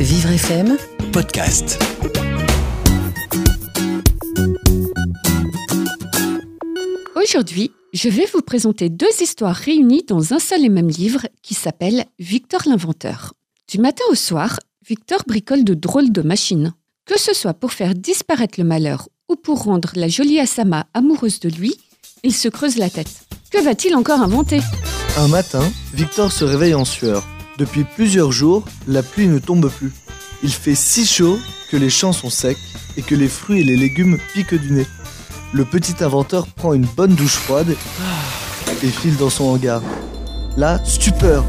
[0.00, 0.76] Vivre FM,
[1.12, 1.76] podcast.
[7.16, 11.54] Aujourd'hui, je vais vous présenter deux histoires réunies dans un seul et même livre qui
[11.54, 13.34] s'appelle Victor l'inventeur.
[13.68, 16.74] Du matin au soir, Victor bricole de drôles de machines.
[17.04, 21.40] Que ce soit pour faire disparaître le malheur ou pour rendre la jolie Asama amoureuse
[21.40, 21.74] de lui,
[22.22, 23.26] il se creuse la tête.
[23.50, 24.60] Que va-t-il encore inventer?
[25.16, 27.26] Un matin, Victor se réveille en sueur.
[27.58, 29.92] Depuis plusieurs jours, la pluie ne tombe plus.
[30.44, 31.40] Il fait si chaud
[31.72, 32.56] que les champs sont secs
[32.96, 34.86] et que les fruits et les légumes piquent du nez.
[35.52, 37.74] Le petit inventeur prend une bonne douche froide
[38.80, 39.82] et file dans son hangar.
[40.56, 41.44] Là, stupeur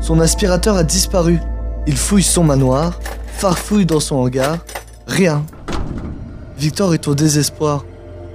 [0.00, 1.38] Son aspirateur a disparu.
[1.86, 2.98] Il fouille son manoir,
[3.36, 4.60] farfouille dans son hangar,
[5.06, 5.44] rien.
[6.56, 7.84] Victor est au désespoir.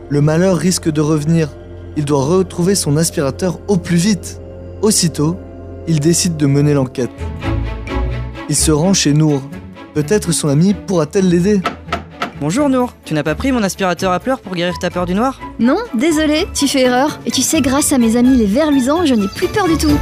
[0.09, 1.49] Le malheur risque de revenir.
[1.97, 4.39] Il doit retrouver son aspirateur au plus vite.
[4.83, 5.39] Aussitôt,
[5.87, 7.11] il décide de mener l'enquête.
[8.49, 9.41] Il se rend chez Nour.
[9.93, 11.61] Peut-être son amie pourra-t-elle l'aider
[12.41, 15.13] Bonjour Nour, tu n'as pas pris mon aspirateur à pleurs pour guérir ta peur du
[15.13, 15.39] noir?
[15.57, 17.19] Non, désolé, tu fais erreur.
[17.25, 19.77] Et tu sais, grâce à mes amis les vers luisants, je n'ai plus peur du
[19.77, 19.97] tout.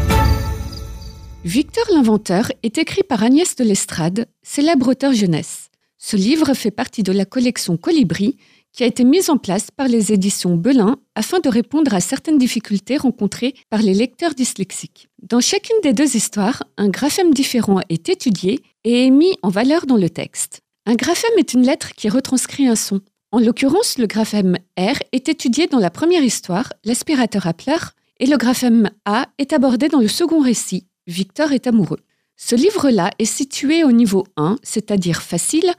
[1.45, 5.69] Victor l'inventeur est écrit par Agnès de l'Estrade, célèbre auteur jeunesse.
[5.99, 8.37] Ce livre fait partie de la collection Colibri
[8.73, 12.39] qui a été mise en place par les éditions Belin afin de répondre à certaines
[12.39, 15.07] difficultés rencontrées par les lecteurs dyslexiques.
[15.21, 19.85] Dans chacune des deux histoires, un graphème différent est étudié et est mis en valeur
[19.85, 20.61] dans le texte.
[20.85, 22.99] Un graphème est une lettre qui retranscrit un son.
[23.31, 28.25] En l'occurrence, le graphème R est étudié dans la première histoire, l'aspirateur à pleurs, et
[28.25, 31.99] le graphème A est abordé dans le second récit, Victor est amoureux.
[32.35, 35.71] Ce livre-là est situé au niveau 1, c'est-à-dire facile,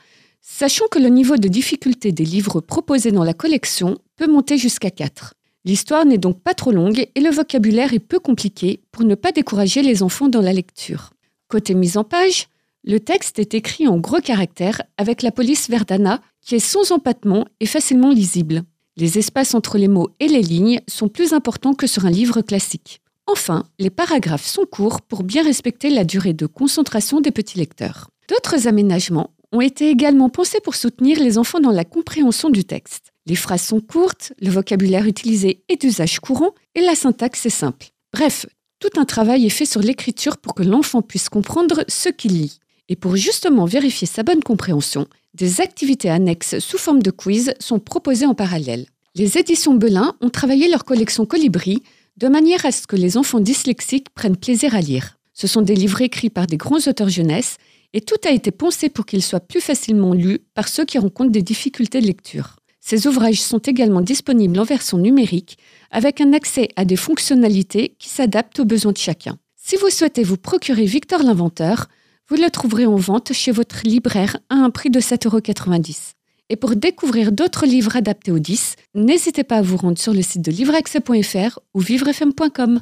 [0.64, 4.90] sachant que le niveau de difficulté des livres proposés dans la collection peut monter jusqu'à
[4.90, 5.34] 4.
[5.66, 9.30] L'histoire n'est donc pas trop longue et le vocabulaire est peu compliqué pour ne pas
[9.30, 11.10] décourager les enfants dans la lecture.
[11.48, 12.48] Côté mise en page,
[12.82, 17.44] le texte est écrit en gros caractères avec la police Verdana qui est sans empattement
[17.60, 18.62] et facilement lisible.
[18.96, 22.40] Les espaces entre les mots et les lignes sont plus importants que sur un livre
[22.40, 23.02] classique.
[23.26, 28.08] Enfin, les paragraphes sont courts pour bien respecter la durée de concentration des petits lecteurs.
[28.30, 33.12] D'autres aménagements ont été également pensés pour soutenir les enfants dans la compréhension du texte.
[33.26, 37.86] Les phrases sont courtes, le vocabulaire utilisé est d'usage courant et la syntaxe est simple.
[38.12, 38.46] Bref,
[38.80, 42.58] tout un travail est fait sur l'écriture pour que l'enfant puisse comprendre ce qu'il lit.
[42.88, 47.78] Et pour justement vérifier sa bonne compréhension, des activités annexes sous forme de quiz sont
[47.78, 48.86] proposées en parallèle.
[49.14, 51.82] Les éditions Belin ont travaillé leur collection Colibri
[52.16, 55.16] de manière à ce que les enfants dyslexiques prennent plaisir à lire.
[55.32, 57.56] Ce sont des livres écrits par des grands auteurs jeunesse
[57.94, 61.30] et tout a été pensé pour qu'ils soient plus facilement lus par ceux qui rencontrent
[61.30, 62.56] des difficultés de lecture.
[62.80, 65.56] Ces ouvrages sont également disponibles en version numérique
[65.90, 69.38] avec un accès à des fonctionnalités qui s'adaptent aux besoins de chacun.
[69.56, 71.86] Si vous souhaitez vous procurer Victor l'inventeur,
[72.28, 76.12] vous le trouverez en vente chez votre libraire à un prix de 7,90€.
[76.50, 80.20] Et pour découvrir d'autres livres adaptés aux 10, n'hésitez pas à vous rendre sur le
[80.20, 82.80] site de livreaccès.fr ou vivrefm.com.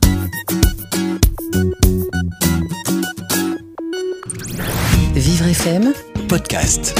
[5.14, 5.92] Vivre FM,
[6.26, 6.94] Podcast.